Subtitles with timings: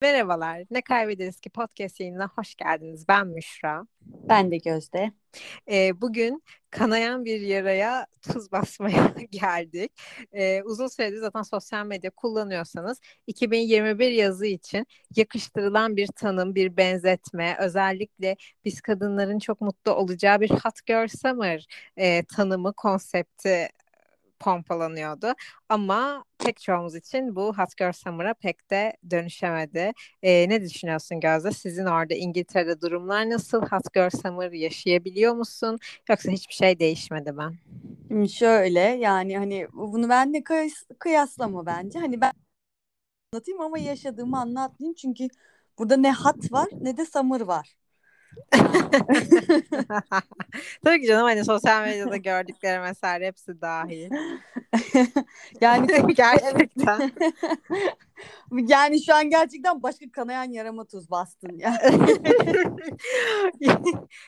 [0.00, 0.64] Merhabalar.
[0.70, 3.08] Ne kaybederiz ki podcast yayınına hoş geldiniz.
[3.08, 3.86] Ben Müşra.
[4.02, 5.12] Ben de Gözde.
[5.70, 9.92] Ee, bugün kanayan bir yaraya tuz basmaya geldik.
[10.32, 17.56] Ee, uzun süredir zaten sosyal medya kullanıyorsanız 2021 yazı için yakıştırılan bir tanım, bir benzetme,
[17.60, 23.68] özellikle biz kadınların çok mutlu olacağı bir hot girl summer e, tanımı, konsepti
[24.40, 25.34] pompalanıyordu.
[25.68, 29.92] Ama pek çoğumuz için bu Hot Girl Summer'a pek de dönüşemedi.
[30.22, 31.50] Ee, ne düşünüyorsun Gözde?
[31.50, 33.62] Sizin orada İngiltere'de durumlar nasıl?
[33.62, 35.78] Hot Girl Summer yaşayabiliyor musun?
[36.08, 38.28] Yoksa hiçbir şey değişmedi mi?
[38.28, 41.98] Şöyle yani hani bunu ben de kıyas kıyaslama bence.
[41.98, 42.32] Hani ben
[43.32, 44.94] anlatayım ama yaşadığımı anlatmayayım.
[44.94, 45.28] Çünkü
[45.78, 47.77] burada ne hot var ne de summer var.
[50.84, 54.10] Tabii ki canım hani sosyal medyada gördüklerim vesaire hepsi dahil.
[55.60, 57.12] yani gerçekten.
[58.52, 61.78] yani şu an gerçekten başka kanayan yarama tuz bastın ya.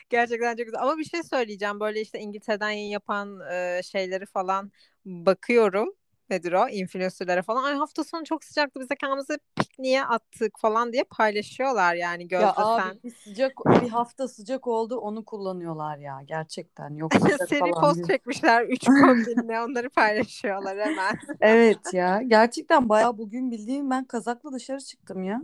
[0.09, 0.81] gerçekten çok güzel.
[0.81, 1.79] Ama bir şey söyleyeceğim.
[1.79, 4.71] Böyle işte İngiltere'den yapan e, şeyleri falan
[5.05, 5.89] bakıyorum
[6.31, 10.93] nedir o influencerlara falan ay hafta sonu çok sıcaktı biz de kendimizi pikniğe attık falan
[10.93, 12.99] diye paylaşıyorlar yani Gözde ya abi, sen.
[13.03, 17.11] Bir sıcak bir hafta sıcak oldu onu kullanıyorlar ya gerçekten yok
[17.49, 21.15] Seri post çekmişler 3 kombinle onları paylaşıyorlar hemen.
[21.41, 25.41] evet ya gerçekten bayağı bugün bildiğim ben kazakla dışarı çıktım ya.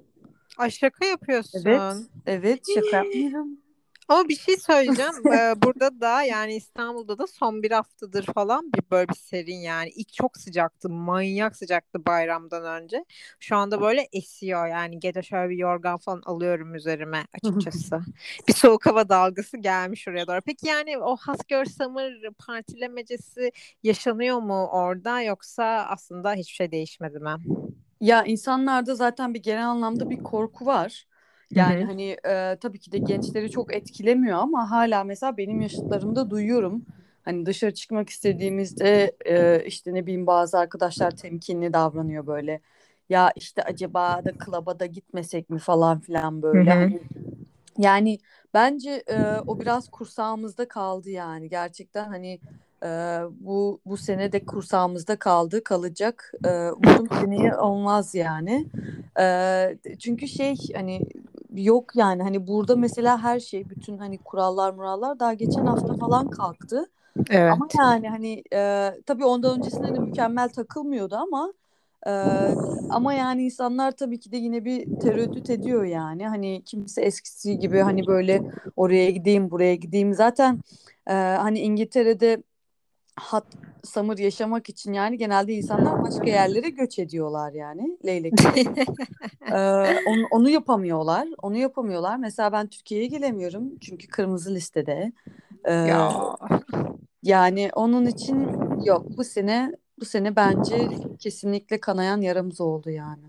[0.58, 1.62] Ay şaka yapıyorsun.
[1.66, 1.94] Evet.
[2.26, 3.67] Evet şaka yapmıyorum.
[4.08, 5.33] Ama bir şey söyleyeceğim.
[5.33, 9.89] ee, burada da yani İstanbul'da da son bir haftadır falan bir böyle bir serin yani.
[9.89, 10.89] İlk çok sıcaktı.
[10.89, 13.05] Manyak sıcaktı bayramdan önce.
[13.39, 15.00] Şu anda böyle esiyor yani.
[15.00, 18.00] Gece şöyle bir yorgan falan alıyorum üzerime açıkçası.
[18.47, 20.41] bir soğuk hava dalgası gelmiş oraya doğru.
[20.45, 22.13] Peki yani o Haskör Summer
[22.47, 23.52] partilemecesi
[23.83, 27.35] yaşanıyor mu orada yoksa aslında hiçbir şey değişmedi mi?
[28.02, 31.08] Ya insanlarda zaten bir genel anlamda bir korku var.
[31.52, 31.86] Yani Hı-hı.
[31.86, 36.81] hani e, tabii ki de gençleri çok etkilemiyor ama hala mesela benim yaşıtlarımda duyuyorum.
[37.25, 42.62] Hani dışarı çıkmak istediğimizde e, işte ne bileyim bazı arkadaşlar temkinli davranıyor böyle.
[43.09, 46.69] Ya işte acaba da klaba da gitmesek mi falan filan böyle.
[46.69, 47.00] Hani,
[47.78, 48.19] yani
[48.53, 52.40] bence e, o biraz kursağımızda kaldı yani gerçekten hani
[52.84, 52.88] e,
[53.40, 56.34] bu bu sene de kursağımızda kaldı kalacak.
[56.46, 58.66] E, umarım seneye olmaz yani.
[59.19, 61.02] E, çünkü şey hani
[61.63, 66.29] yok yani hani burada mesela her şey bütün hani kurallar murallar daha geçen hafta falan
[66.29, 66.85] kalktı.
[67.29, 67.51] Evet.
[67.51, 71.53] Ama yani hani e, tabii ondan öncesinde de mükemmel takılmıyordu ama
[72.07, 72.12] e,
[72.90, 76.28] ama yani insanlar tabii ki de yine bir tereddüt ediyor yani.
[76.28, 78.41] Hani kimse eskisi gibi hani böyle
[78.75, 80.59] oraya gideyim buraya gideyim zaten
[81.07, 82.44] e, hani İngiltere'de
[83.17, 83.45] hat
[83.83, 88.33] samır yaşamak için yani genelde insanlar başka yerlere göç ediyorlar yani leylek.
[89.51, 89.55] ee,
[90.07, 91.28] onu, onu yapamıyorlar.
[91.41, 92.17] Onu yapamıyorlar.
[92.17, 95.11] Mesela ben Türkiye'ye gelemiyorum çünkü kırmızı listede.
[95.66, 96.13] Ee, ya.
[97.23, 98.50] Yani onun için
[98.83, 100.88] yok bu sene bu sene bence
[101.19, 103.24] kesinlikle kanayan yaramız oldu yani.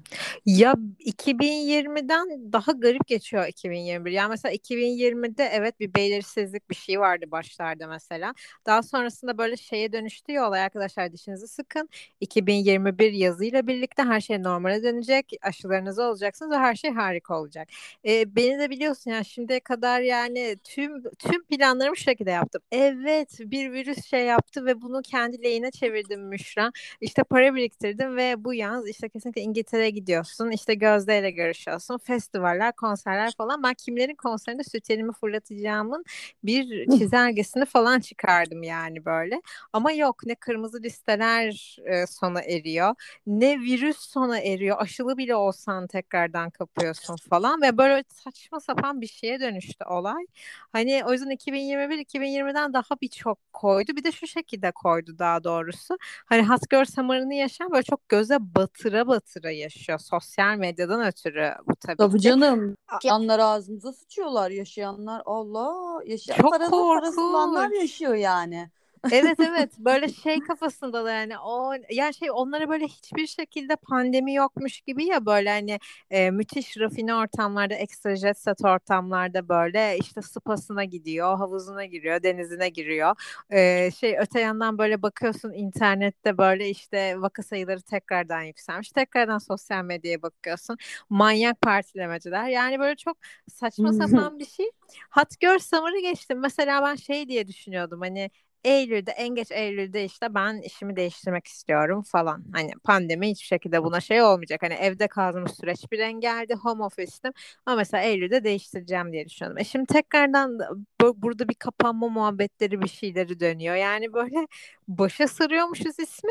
[0.46, 4.10] Ya 2020'den daha garip geçiyor 2021.
[4.12, 8.34] Yani mesela 2020'de evet bir belirsizlik bir şey vardı başlarda mesela.
[8.66, 11.88] Daha sonrasında böyle şeye dönüştü ya olay arkadaşlar dişinizi sıkın.
[12.20, 15.32] 2021 yazıyla birlikte her şey normale dönecek.
[15.42, 17.68] Aşılarınız olacaksınız ve her şey harika olacak.
[18.06, 22.62] Ee, beni de biliyorsun yani şimdiye kadar yani tüm tüm planlarımı şu şekilde yaptım.
[22.72, 26.72] Evet bir virüs şey yaptı ve bunu kendi lehine çevirdim Müşra Büşra.
[27.00, 30.50] İşte para biriktirdim ve bu yaz işte kesinlikle İngiltere'ye gidiyorsun.
[30.50, 31.98] İşte Gözde ile görüşüyorsun.
[31.98, 33.62] Festivaller, konserler falan.
[33.62, 36.04] Ben kimlerin konserinde süt elimi fırlatacağımın
[36.44, 39.42] bir çizelgesini falan çıkardım yani böyle.
[39.72, 42.94] Ama yok ne kırmızı listeler e, sona eriyor.
[43.26, 44.76] Ne virüs sona eriyor.
[44.80, 50.26] Aşılı bile olsan tekrardan kapıyorsun falan ve böyle saçma sapan bir şeye dönüştü olay.
[50.72, 53.96] Hani o yüzden 2021 2020'den daha birçok koydu.
[53.96, 55.98] Bir de şu şekilde koydu daha doğrusu.
[56.26, 59.98] Hani Hasgör Samar'ını yaşayan böyle çok göze batıra batıra yaşıyor.
[59.98, 62.22] Sosyal medyadan ötürü bu tabii, tabii ki.
[62.22, 62.76] canım.
[62.92, 64.50] Yaşayanlar ağzımıza sıçıyorlar.
[64.50, 66.02] Yaşayanlar Allah.
[66.06, 68.70] Yaşayan çok parası, parası olanlar yaşıyor yani
[69.10, 69.78] evet evet.
[69.78, 75.04] Böyle şey kafasında da yani o yani şey onlara böyle hiçbir şekilde pandemi yokmuş gibi
[75.04, 75.78] ya böyle hani
[76.10, 82.68] e, müthiş rafine ortamlarda ekstra jet set ortamlarda böyle işte spasına gidiyor havuzuna giriyor denizine
[82.68, 83.14] giriyor.
[83.50, 88.92] E, şey öte yandan böyle bakıyorsun internette böyle işte vaka sayıları tekrardan yükselmiş.
[88.92, 90.76] Tekrardan sosyal medyaya bakıyorsun.
[91.10, 92.48] Manyak partilemeciler.
[92.48, 93.18] Yani böyle çok
[93.52, 94.70] saçma sapan bir şey.
[95.10, 96.40] Hat gör Summer'ı geçtim.
[96.40, 98.30] Mesela ben şey diye düşünüyordum hani
[98.64, 102.44] Eylül'de en geç Eylül'de işte ben işimi değiştirmek istiyorum falan.
[102.52, 104.62] Hani pandemi hiçbir şekilde buna şey olmayacak.
[104.62, 106.54] Hani evde kaldığımız süreç bir engeldi.
[106.54, 107.32] Home office'tim.
[107.66, 109.58] Ama mesela Eylül'de değiştireceğim diye düşünüyorum.
[109.58, 110.58] E şimdi tekrardan
[111.00, 113.74] bu, burada bir kapanma muhabbetleri bir şeyleri dönüyor.
[113.76, 114.46] Yani böyle
[114.88, 116.30] başa sarıyormuşuz ismi.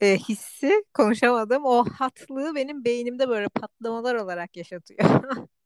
[0.00, 1.64] E, hissi konuşamadım.
[1.64, 5.00] O hatlığı benim beynimde böyle patlamalar olarak yaşatıyor.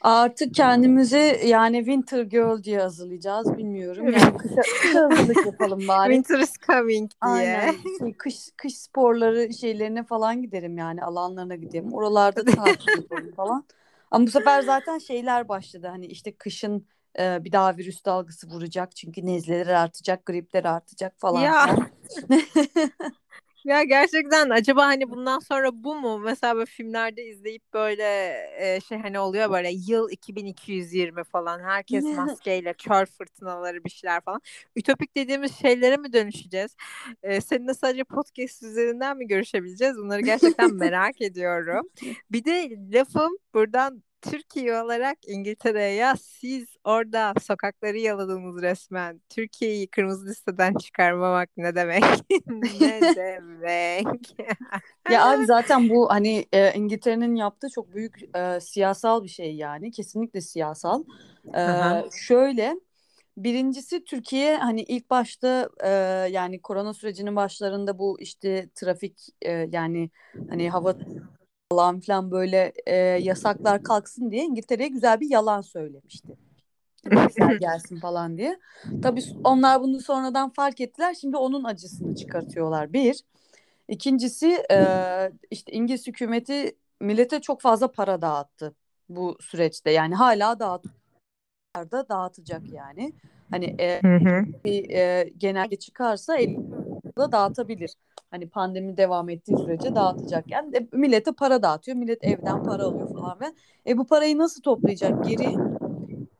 [0.00, 4.12] Artık kendimizi yani Winter Girl diye hazırlayacağız bilmiyorum.
[4.12, 6.14] Yani kışa, kışa hazırlık yapalım bari.
[6.14, 7.32] Winter is coming diye.
[7.32, 7.74] Aynen.
[7.98, 11.92] Şey, kış, kış sporları şeylerine falan giderim yani alanlarına gidelim.
[11.92, 13.64] Oralarda tatil yapalım falan.
[14.10, 15.86] Ama bu sefer zaten şeyler başladı.
[15.86, 16.86] Hani işte kışın
[17.18, 18.96] e, bir daha virüs dalgası vuracak.
[18.96, 21.42] Çünkü nezleler artacak, gripler artacak falan.
[21.42, 21.76] Ya.
[23.64, 26.18] Ya gerçekten acaba hani bundan sonra bu mu?
[26.18, 28.02] Mesela böyle filmlerde izleyip böyle
[28.58, 34.40] e, şey hani oluyor böyle yıl 2220 falan herkes maskeyle kör fırtınaları bir şeyler falan.
[34.76, 36.76] Ütopik dediğimiz şeylere mi dönüşeceğiz?
[37.22, 39.96] E, seninle sadece podcast üzerinden mi görüşebileceğiz?
[39.96, 41.88] Bunları gerçekten merak ediyorum.
[42.30, 49.20] Bir de lafım buradan Türkiye olarak İngiltere'ye ya siz orada sokakları yaladınız resmen.
[49.28, 52.04] Türkiye'yi kırmızı listeden çıkarmamak ne demek?
[52.80, 54.36] ne demek?
[55.10, 59.90] ya abi zaten bu hani e, İngiltere'nin yaptığı çok büyük e, siyasal bir şey yani.
[59.90, 61.04] Kesinlikle siyasal.
[61.56, 61.64] E,
[62.26, 62.76] şöyle
[63.36, 65.88] Birincisi Türkiye hani ilk başta e,
[66.32, 70.10] yani korona sürecinin başlarında bu işte trafik e, yani
[70.50, 70.94] hani hava
[71.72, 76.36] falan filan böyle e, yasaklar kalksın diye İngiltere'ye güzel bir yalan söylemişti.
[77.10, 78.58] Polisler gelsin falan diye.
[79.02, 81.14] Tabii onlar bunu sonradan fark ettiler.
[81.14, 82.92] Şimdi onun acısını çıkartıyorlar.
[82.92, 83.20] Bir.
[83.88, 84.78] İkincisi e,
[85.50, 88.74] işte İngiliz hükümeti millete çok fazla para dağıttı
[89.08, 89.90] bu süreçte.
[89.90, 90.94] Yani hala dağıtıyor
[91.90, 93.12] da dağıtacak yani.
[93.50, 94.00] Hani e,
[94.64, 96.36] bir e, genelge çıkarsa
[97.18, 97.94] da dağıtabilir.
[98.32, 100.50] Hani pandemi devam ettiği sürece dağıtacak.
[100.50, 101.96] Yani e, millete para dağıtıyor.
[101.96, 103.46] Millet evden para alıyor falan ve
[103.86, 105.54] e bu parayı nasıl toplayacak geri?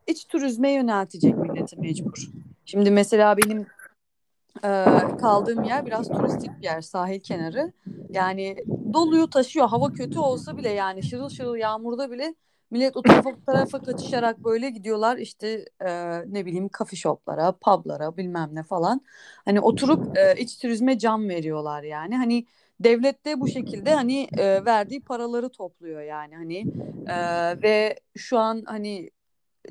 [0.07, 2.29] İç turizme yöneltecek milleti mecbur.
[2.65, 3.67] Şimdi mesela benim
[4.63, 4.85] e,
[5.21, 7.71] kaldığım yer biraz turistik bir yer sahil kenarı.
[8.09, 8.57] Yani
[8.93, 9.67] doluyu taşıyor.
[9.67, 12.35] Hava kötü olsa bile yani şırıl şırıl yağmurda bile
[12.73, 15.89] Millet o tarafa bu tarafa kaçışarak böyle gidiyorlar işte e,
[16.33, 19.01] ne bileyim kafe shoplara, publara bilmem ne falan.
[19.45, 22.17] Hani oturup e, iç turizme can veriyorlar yani.
[22.17, 22.45] Hani
[22.79, 26.67] devlet de bu şekilde hani e, verdiği paraları topluyor yani hani
[27.07, 27.15] e,
[27.61, 29.09] ve şu an hani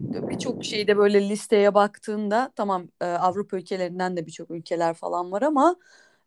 [0.04, 5.76] birçok şeyde böyle listeye baktığında tamam e, Avrupa ülkelerinden de birçok ülkeler falan var ama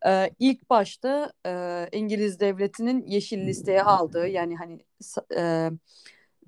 [0.06, 4.84] e, ilk başta e, İngiliz devletinin yeşil listeye aldığı yani hani
[5.36, 5.70] e,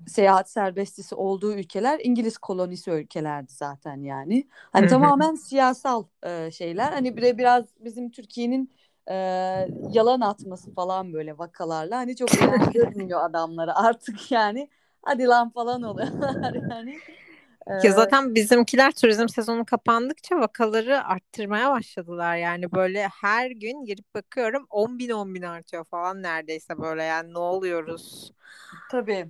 [0.07, 4.47] seyahat serbestisi olduğu ülkeler İngiliz kolonisi ülkelerdi zaten yani.
[4.51, 6.91] Hani tamamen siyasal e, şeyler.
[6.91, 8.73] Hani bire biraz bizim Türkiye'nin
[9.11, 9.13] e,
[9.91, 14.69] yalan atması falan böyle vakalarla hani çok eğlendirmiyor adamları artık yani.
[15.01, 17.01] Hadi lan falan oluyorlar yani.
[17.83, 22.37] Ya zaten bizimkiler turizm sezonu kapandıkça vakaları arttırmaya başladılar.
[22.37, 27.33] Yani böyle her gün girip bakıyorum 10 bin 10 bin artıyor falan neredeyse böyle yani
[27.33, 28.31] ne oluyoruz?
[28.87, 29.29] Tabii.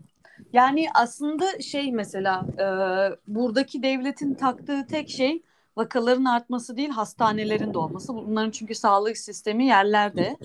[0.54, 2.66] Yani aslında şey mesela e,
[3.28, 5.44] buradaki devletin taktığı tek şey
[5.78, 8.16] vakaların artması değil hastanelerin de olması.
[8.16, 10.38] Bunların çünkü sağlık sistemi yerlerde.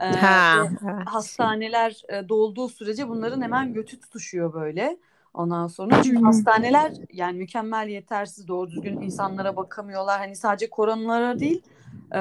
[0.00, 0.64] E, ha.
[1.06, 4.98] Hastaneler e, dolduğu sürece bunların hemen götü tutuşuyor böyle.
[5.34, 10.18] Ondan sonra çünkü hastaneler yani mükemmel yetersiz doğru düzgün insanlara bakamıyorlar.
[10.18, 11.62] Hani sadece koronalara değil
[12.14, 12.20] e,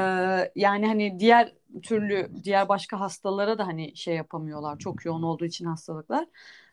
[0.55, 1.53] yani hani diğer
[1.83, 4.79] türlü diğer başka hastalara da hani şey yapamıyorlar.
[4.79, 6.25] Çok yoğun olduğu için hastalıklar.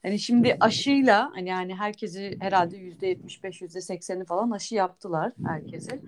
[0.03, 5.33] Hani şimdi aşıyla hani yani herkesi herhalde yüzde yetmiş beş yüzde sekseni falan aşı yaptılar
[5.47, 6.01] herkesi.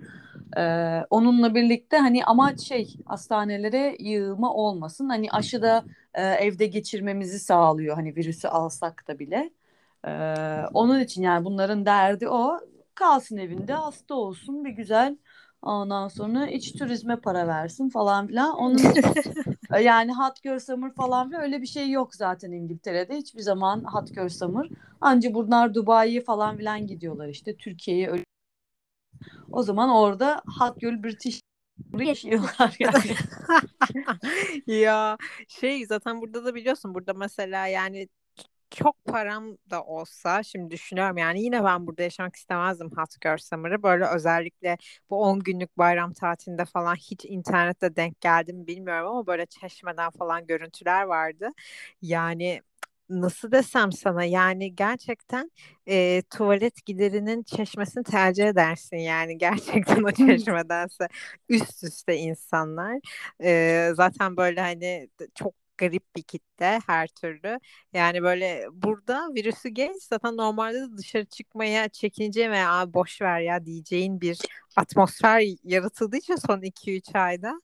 [0.57, 5.09] Ee, onunla birlikte hani amaç şey hastanelere yığılma olmasın.
[5.09, 5.83] Hani aşı da
[6.13, 9.49] e, evde geçirmemizi sağlıyor hani virüsü alsak da bile.
[10.07, 10.11] Ee,
[10.73, 12.59] onun için yani bunların derdi o.
[12.95, 15.17] Kalsın evinde hasta olsun bir güzel
[15.65, 18.55] Ondan sonra iç turizme para versin falan filan.
[18.55, 18.79] Onun
[19.81, 23.17] yani hot girl summer falan filan öyle bir şey yok zaten İngiltere'de.
[23.17, 24.69] Hiçbir zaman hot girl summer.
[25.01, 27.55] Anca bunlar Dubai'ye falan filan gidiyorlar işte.
[27.57, 28.23] Türkiye'ye öyle.
[29.51, 31.41] O zaman orada hot girl British
[31.99, 33.15] yaşıyorlar yani.
[34.81, 35.17] ya
[35.47, 38.09] şey zaten burada da biliyorsun burada mesela yani
[38.71, 43.83] çok param da olsa şimdi düşünüyorum yani yine ben burada yaşamak istemezdim Hotgirl Summer'ı.
[43.83, 44.77] Böyle özellikle
[45.09, 50.47] bu 10 günlük bayram tatilinde falan hiç internette denk geldim bilmiyorum ama böyle çeşmeden falan
[50.47, 51.49] görüntüler vardı.
[52.01, 52.61] Yani
[53.09, 55.51] nasıl desem sana yani gerçekten
[55.87, 61.07] e, tuvalet giderinin çeşmesini tercih edersin yani gerçekten o çeşmedense
[61.49, 62.99] üst üste insanlar
[63.43, 67.59] E, zaten böyle hani çok garip bir kitle her türlü.
[67.93, 73.65] Yani böyle burada virüsü geç zaten normalde de dışarı çıkmaya çekince veya boş ver ya
[73.65, 74.39] diyeceğin bir
[74.75, 77.61] atmosfer yaratıldığı için son 2-3 ayda.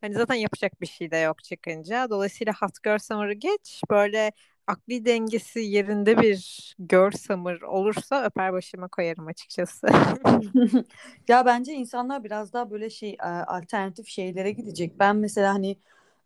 [0.00, 2.10] Hani zaten yapacak bir şey de yok çıkınca.
[2.10, 3.82] Dolayısıyla hot girl summer'ı geç.
[3.90, 4.32] Böyle
[4.66, 9.86] akli dengesi yerinde bir girl summer olursa öper başıma koyarım açıkçası.
[11.28, 14.98] ya bence insanlar biraz daha böyle şey e, alternatif şeylere gidecek.
[14.98, 15.76] Ben mesela hani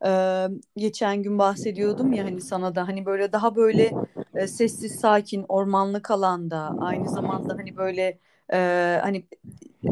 [0.06, 3.92] e, geçen gün bahsediyordum ya hani sana da hani böyle daha böyle
[4.34, 8.18] e, sessiz sakin ormanlık alanda aynı zamanda hani böyle
[8.52, 9.24] e, hani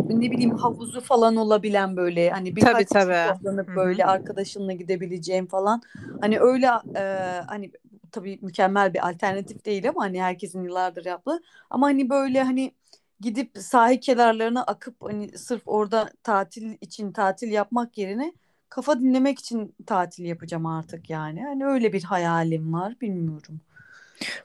[0.09, 3.35] ne bileyim havuzu falan olabilen böyle hani birkaç tabii, tabii.
[3.35, 3.77] toplanıp Hı-hı.
[3.77, 5.83] böyle arkadaşınla gidebileceğim falan
[6.21, 7.03] hani öyle e,
[7.47, 7.71] hani
[8.13, 12.73] tabii mükemmel bir alternatif değil ama hani herkesin yıllardır yaptığı ama hani böyle hani
[13.21, 18.33] gidip sahil kenarlarına akıp hani sırf orada tatil için tatil yapmak yerine
[18.71, 21.43] kafa dinlemek için tatil yapacağım artık yani.
[21.43, 23.61] Hani öyle bir hayalim var bilmiyorum.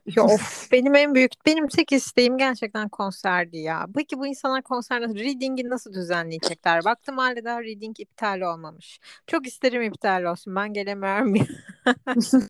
[0.05, 3.87] Ya of benim en büyük benim tek isteğim gerçekten konserdi ya.
[3.95, 6.85] Peki bu insanlar konserde reading'i nasıl düzenleyecekler?
[6.85, 8.99] Baktım hala daha reading iptal olmamış.
[9.27, 10.55] Çok isterim iptal olsun.
[10.55, 11.33] Ben gelemiyorum.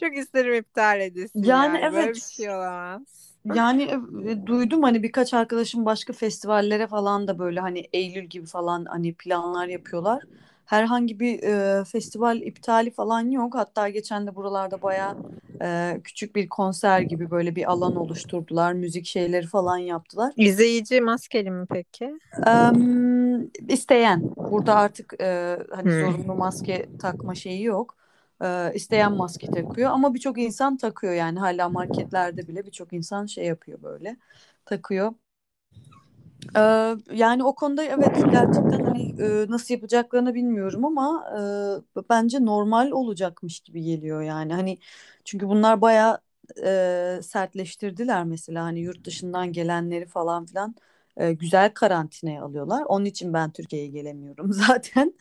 [0.00, 1.74] Çok isterim iptal edilsin yani.
[1.74, 1.78] yani.
[1.82, 1.92] Evet.
[1.92, 3.34] Böyle bir şey olamaz.
[3.54, 3.82] Yani
[4.28, 9.14] e, duydum hani birkaç arkadaşım başka festivallere falan da böyle hani Eylül gibi falan hani
[9.14, 10.22] planlar yapıyorlar
[10.66, 13.54] herhangi bir e, festival iptali falan yok.
[13.54, 15.16] Hatta geçen de buralarda baya
[15.62, 18.72] e, küçük bir konser gibi böyle bir alan oluşturdular.
[18.72, 20.32] Müzik şeyleri falan yaptılar.
[20.36, 22.18] İzleyici maskeli mi peki?
[22.46, 24.22] Um, isteyen.
[24.36, 26.00] Burada artık e, hani hmm.
[26.00, 27.96] zorunlu maske takma şeyi yok.
[28.42, 33.44] E, isteyen maske takıyor ama birçok insan takıyor yani hala marketlerde bile birçok insan şey
[33.44, 34.16] yapıyor böyle
[34.64, 35.12] takıyor.
[36.56, 41.24] Ee, yani o konuda evet gerçekten hani e, nasıl yapacaklarını bilmiyorum ama
[41.98, 44.54] e, bence normal olacakmış gibi geliyor yani.
[44.54, 44.78] Hani
[45.24, 46.18] çünkü bunlar bayağı
[46.64, 50.74] e, sertleştirdiler mesela hani yurt dışından gelenleri falan filan
[51.16, 52.82] e, güzel karantinaya alıyorlar.
[52.86, 55.14] Onun için ben Türkiye'ye gelemiyorum zaten.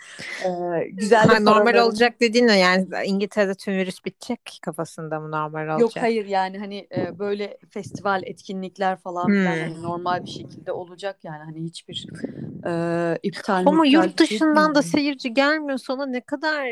[0.45, 0.49] E,
[0.87, 5.81] güzel ha, normal olacak dediğin ne yani İngiltere'de tüm virüs bitecek kafasında mı normal olacak?
[5.81, 9.33] Yok hayır yani hani e, böyle festival etkinlikler falan hmm.
[9.33, 12.07] filan hani normal bir şekilde olacak yani hani hiçbir
[12.65, 16.67] e, iptal Ama yurt dışından da seyirci gelmiyor sana ne kadar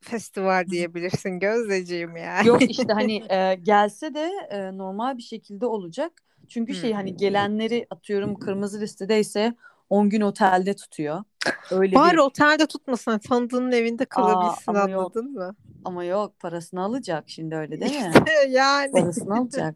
[0.00, 2.42] festival diyebilirsin Gözdeciğim ya.
[2.42, 6.12] Yok işte hani e, gelse de e, normal bir şekilde olacak.
[6.48, 9.54] Çünkü şey hani gelenleri atıyorum kırmızı listedeyse
[9.90, 11.24] 10 gün otelde tutuyor.
[11.70, 12.18] Öyle Bari bir...
[12.18, 13.18] otelde tutmasın.
[13.18, 15.36] Tanıdığının evinde kalabilsin Aa, anladın yok.
[15.36, 15.56] mı?
[15.84, 18.12] Ama yok parasını alacak şimdi öyle değil mi?
[18.14, 18.90] İşte yani.
[18.90, 19.74] Parasını alacak.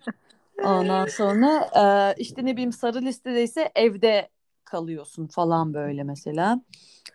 [0.64, 4.28] Ondan sonra e, işte ne bileyim sarı listedeyse evde
[4.64, 6.60] kalıyorsun falan böyle mesela.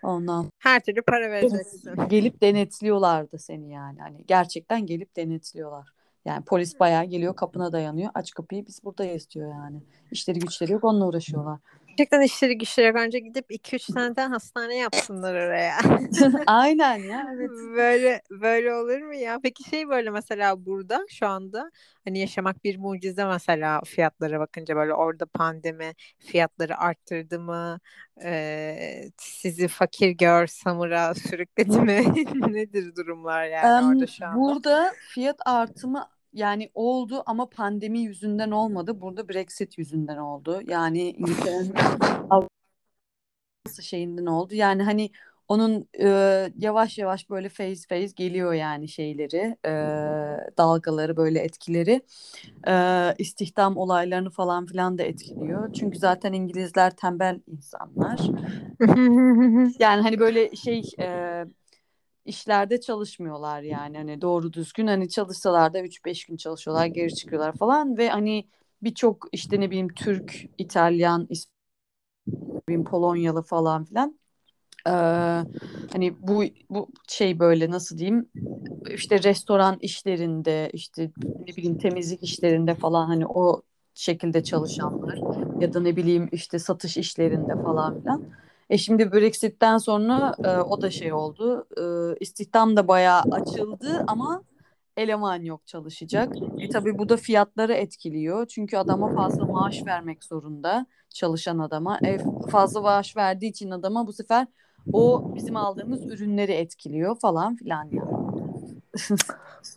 [0.03, 1.91] Ondan her türlü para vereceksin.
[2.09, 3.99] Gelip denetliyorlardı seni yani.
[3.99, 5.87] Hani gerçekten gelip denetliyorlar.
[6.27, 8.11] Yani polis bayağı geliyor kapına dayanıyor.
[8.13, 9.81] Aç kapıyı biz buradayız diyor yani.
[10.11, 11.59] İşleri güçleri yok onunla uğraşıyorlar.
[11.97, 12.95] Gerçekten işleri güçleri yok.
[12.95, 15.77] Önce gidip 2-3 tane hastane yapsınlar oraya.
[16.47, 17.49] Aynen ya evet.
[17.75, 19.39] Böyle böyle olur mu ya?
[19.43, 21.71] Peki şey böyle mesela burada şu anda
[22.05, 27.79] hani yaşamak bir mucize mesela fiyatlara bakınca böyle orada pandemi fiyatları arttırdı mı?
[28.23, 32.03] Ee, sizi fakir gör samura sürükledi mi?
[32.53, 34.39] Nedir durumlar yani um, orada şu anda?
[34.39, 36.07] Burada fiyat artımı
[36.37, 39.01] yani oldu ama pandemi yüzünden olmadı.
[39.01, 40.61] Burada Brexit yüzünden oldu.
[40.67, 41.73] Yani İngiltere'nin
[43.81, 44.55] şeyinden oldu.
[44.55, 45.09] Yani hani
[45.47, 46.07] onun e,
[46.57, 49.71] yavaş yavaş böyle phase phase geliyor yani şeyleri, e,
[50.57, 52.01] dalgaları böyle etkileri.
[52.67, 52.73] E,
[53.17, 55.73] istihdam olaylarını falan filan da etkiliyor.
[55.73, 58.19] Çünkü zaten İngilizler tembel insanlar.
[59.79, 61.07] yani hani böyle şey e,
[62.27, 63.97] işlerde çalışmıyorlar yani.
[63.97, 68.47] Hani doğru düzgün hani çalışsalar da 3-5 gün çalışıyorlar geri çıkıyorlar falan ve hani
[68.81, 74.19] birçok işte ne bileyim Türk, İtalyan, İspanyol, Polonyalı falan filan
[74.87, 74.91] ee,
[75.91, 78.29] hani bu bu şey böyle nasıl diyeyim
[78.89, 81.11] işte restoran işlerinde işte
[81.47, 83.61] ne bileyim temizlik işlerinde falan hani o
[83.93, 85.19] şekilde çalışanlar
[85.59, 88.23] ya da ne bileyim işte satış işlerinde falan filan
[88.69, 91.67] e şimdi Brexit'ten sonra e, o da şey oldu.
[91.77, 94.43] E, istihdam da bayağı açıldı ama
[94.97, 96.33] eleman yok çalışacak.
[96.59, 98.47] E tabii bu da fiyatları etkiliyor.
[98.47, 101.99] Çünkü adama fazla maaş vermek zorunda çalışan adama.
[102.05, 102.17] E,
[102.51, 104.47] fazla maaş verdiği için adama bu sefer
[104.93, 108.17] o bizim aldığımız ürünleri etkiliyor falan filan yani.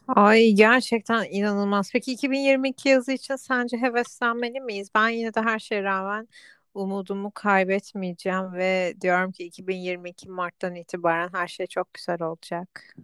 [0.09, 1.91] Ay gerçekten inanılmaz.
[1.93, 4.89] Peki 2022 yazı için sence heveslenmeli miyiz?
[4.95, 6.29] Ben yine de her şeye rağmen
[6.75, 12.95] umudumu kaybetmeyeceğim ve diyorum ki 2022 Mart'tan itibaren her şey çok güzel olacak.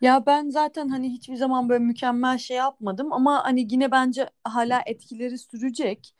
[0.00, 4.82] Ya ben zaten hani hiçbir zaman böyle mükemmel şey yapmadım ama hani yine bence hala
[4.86, 6.14] etkileri sürecek.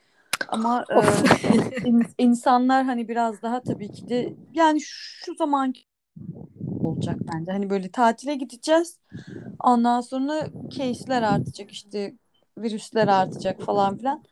[0.49, 5.81] Ama e, in- insanlar hani biraz daha tabii ki de yani şu zamanki
[6.85, 7.53] olacak bence.
[7.53, 8.99] Hani böyle tatile gideceğiz.
[9.61, 12.15] Ondan sonra case'ler artacak işte
[12.59, 14.25] virüsler artacak falan filan.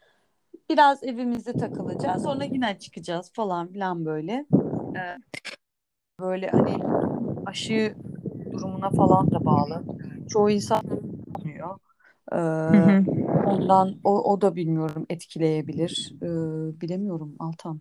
[0.71, 2.23] Biraz evimizde takılacağız.
[2.23, 4.47] Sonra yine çıkacağız falan filan böyle.
[4.97, 5.17] Ee,
[6.21, 6.83] böyle hani
[7.47, 7.95] aşı
[8.53, 9.83] durumuna falan da bağlı.
[10.29, 10.83] Çoğu insan
[11.39, 11.79] olmuyor.
[12.33, 13.05] Ee, Hı hı.
[13.47, 16.13] ondan o, o da bilmiyorum etkileyebilir.
[16.23, 17.81] Ee, bilemiyorum Altan.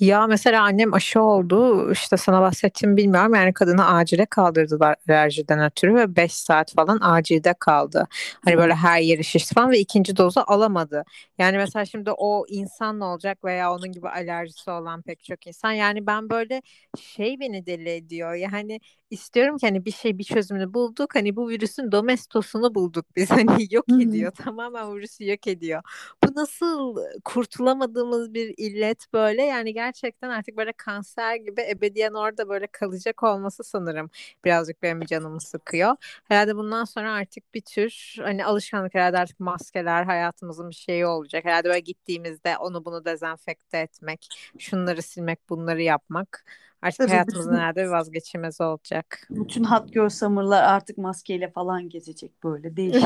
[0.00, 1.90] Ya mesela annem aşı oldu.
[1.92, 3.34] İşte sana bahsettim bilmiyorum.
[3.34, 8.06] Yani kadını acile kaldırdılar alerjiden ötürü ve 5 saat falan acilde kaldı.
[8.44, 11.04] Hani böyle her yeri şişti falan ve ikinci dozu alamadı.
[11.38, 15.72] Yani mesela şimdi o insan ne olacak veya onun gibi alerjisi olan pek çok insan.
[15.72, 16.62] Yani ben böyle
[17.00, 18.34] şey beni deli ediyor.
[18.34, 23.30] Yani istiyorum ki hani bir şey bir çözümünü bulduk hani bu virüsün domestosunu bulduk biz
[23.30, 25.82] hani yok ediyor tamamen virüsü yok ediyor.
[26.24, 32.66] Bu nasıl kurtulamadığımız bir illet böyle yani gerçekten artık böyle kanser gibi ebediyen orada böyle
[32.66, 34.10] kalacak olması sanırım
[34.44, 35.96] birazcık benim canımı sıkıyor.
[36.24, 41.44] Herhalde bundan sonra artık bir tür hani alışkanlık herhalde artık maskeler hayatımızın bir şeyi olacak.
[41.44, 46.44] Herhalde böyle gittiğimizde onu bunu dezenfekte etmek, şunları silmek, bunları yapmak
[46.82, 49.26] artık Tabii hayatımızın herhalde bir vazgeçilmezi olacak.
[49.30, 53.00] bütün hot girl summer'lar artık maskeyle falan gezecek böyle.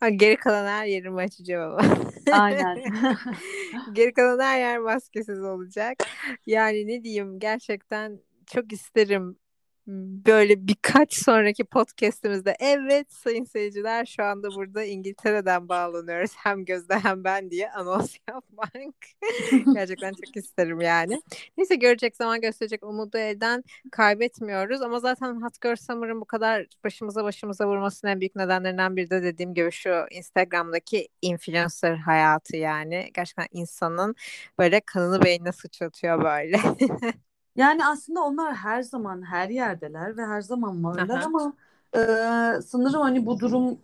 [0.00, 1.94] Ha, Geri kalan her yerimi açacağım ama.
[2.32, 2.78] Aynen.
[3.92, 5.96] Geri kalan her yer maskesiz olacak.
[6.46, 9.38] Yani ne diyeyim gerçekten çok isterim
[9.88, 17.24] böyle birkaç sonraki podcast'imizde evet sayın seyirciler şu anda burada İngiltere'den bağlanıyoruz hem Gözde hem
[17.24, 18.94] ben diye anons yapmak.
[19.74, 21.22] Gerçekten çok isterim yani.
[21.56, 27.24] Neyse görecek zaman gösterecek umudu elden kaybetmiyoruz ama zaten Hot Girl Summer'ın bu kadar başımıza
[27.24, 33.10] başımıza vurmasının en büyük nedenlerinden biri de dediğim gibi şu Instagram'daki influencer hayatı yani.
[33.14, 34.14] Gerçekten insanın
[34.58, 36.60] böyle kanını beynine sıçratıyor böyle.
[37.58, 41.24] Yani aslında onlar her zaman her yerdeler ve her zaman varlar Aha.
[41.24, 41.52] ama
[41.94, 42.00] e,
[42.62, 43.78] sanırım hani bu durum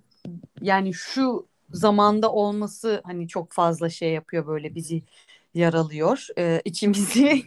[0.62, 5.02] yani şu zamanda olması hani çok fazla şey yapıyor böyle bizi
[5.54, 7.42] yaralıyor e, içimizi.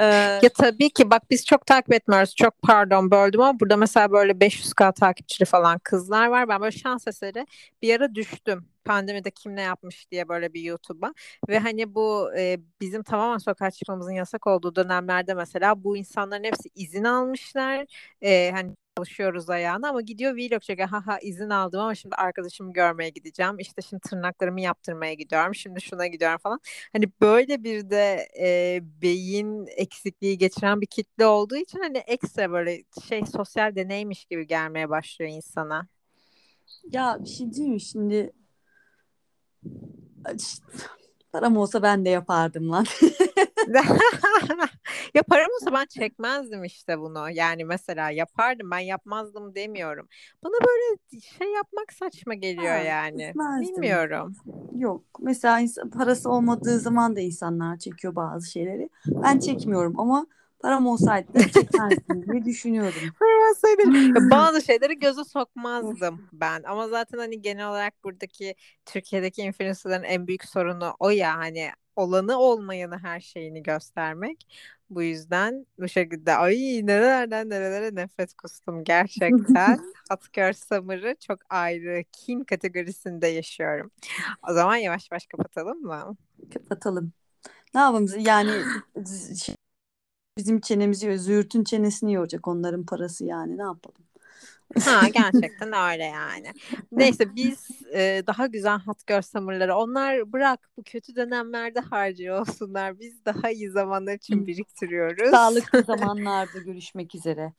[0.00, 0.04] E,
[0.42, 2.34] Ya tabii ki bak biz çok takip etmiyoruz.
[2.36, 6.48] Çok pardon böldüm ama burada mesela böyle 500k takipçili falan kızlar var.
[6.48, 7.46] Ben böyle şans eseri
[7.82, 8.64] bir ara düştüm.
[8.84, 11.14] Pandemide kim ne yapmış diye böyle bir YouTube'a.
[11.48, 16.68] Ve hani bu e, bizim tamamen sokağa çıkmamızın yasak olduğu dönemlerde mesela bu insanların hepsi
[16.74, 17.86] izin almışlar.
[18.22, 20.88] E, hani çalışıyoruz ayağına ama gidiyor vlog çekiyor.
[20.88, 23.58] Haha izin aldım ama şimdi arkadaşımı görmeye gideceğim.
[23.58, 25.54] İşte şimdi tırnaklarımı yaptırmaya gidiyorum.
[25.54, 26.60] Şimdi şuna gidiyorum falan.
[26.92, 32.84] Hani böyle bir de e, beyin eksikliği geçiren bir kitle olduğu için hani ekstra böyle
[33.08, 35.88] şey sosyal deneymiş gibi gelmeye başlıyor insana.
[36.92, 38.32] ya bir şey diyeyim mi şimdi
[41.32, 42.86] param olsa ben de yapardım lan.
[45.14, 47.30] Ya param olsa ben çekmezdim işte bunu.
[47.30, 50.08] Yani mesela yapardım ben yapmazdım demiyorum.
[50.44, 53.22] Bana böyle şey yapmak saçma geliyor Ha, yani.
[53.22, 53.74] istemezdim.
[53.74, 54.34] Bilmiyorum.
[54.78, 55.02] Yok.
[55.20, 55.66] Mesela
[55.98, 58.88] parası olmadığı zaman da insanlar çekiyor bazı şeyleri.
[59.06, 60.26] Ben çekmiyorum ama
[60.62, 63.00] param olsaydı da çekmezdim diye düşünüyorum.
[63.18, 66.62] Param olsaydı ya bazı şeyleri göze sokmazdım ben.
[66.62, 68.54] Ama zaten hani genel olarak buradaki
[68.86, 74.46] Türkiye'deki influencerların en büyük sorunu o ya hani olanı olmayanı her şeyini göstermek.
[74.90, 79.78] Bu yüzden bu şekilde ay nerelerden nerelere nefret kustum gerçekten.
[80.10, 83.90] Hot Girl Summer'ı çok ayrı kin kategorisinde yaşıyorum.
[84.50, 86.16] O zaman yavaş yavaş kapatalım mı?
[86.54, 87.12] Kapatalım.
[87.74, 88.06] Ne yapalım?
[88.18, 88.52] Yani
[90.40, 94.02] bizim çenemizi züğürtün çenesini yoracak onların parası yani ne yapalım?
[94.84, 96.52] Ha gerçekten öyle yani.
[96.92, 103.00] Neyse biz e, daha güzel Hot Girl Summer'ları onlar bırak bu kötü dönemlerde harcıyor olsunlar.
[103.00, 105.30] Biz daha iyi zamanlar için biriktiriyoruz.
[105.30, 107.52] Sağlıklı zamanlarda görüşmek üzere.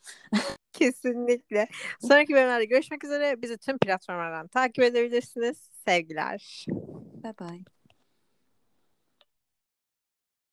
[0.73, 1.67] Kesinlikle.
[1.99, 3.41] Sonraki bölümlerde görüşmek üzere.
[3.41, 5.57] Bizi tüm platformlardan takip edebilirsiniz.
[5.85, 6.65] Sevgiler.
[7.23, 7.80] Bye bye.